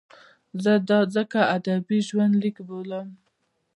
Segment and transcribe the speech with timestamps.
[0.63, 3.07] زه دا ځکه ادبي ژوندلیک بولم.